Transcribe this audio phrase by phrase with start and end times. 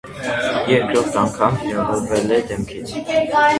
[0.69, 2.99] Երկրորդ անգամ վիրավորվել է դեմքից։